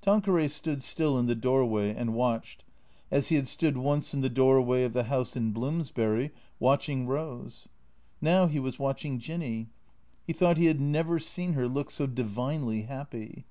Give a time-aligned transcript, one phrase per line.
[0.00, 2.64] Tanqueray stood still in the doorway and watched,
[3.10, 7.06] as he had stood once in the doorway of the house in Bloomsbury, watch ing
[7.06, 7.66] Eose.
[8.22, 9.68] Now he was watching Jinny.
[10.26, 13.44] He thought he had never seen her look so divinely happy.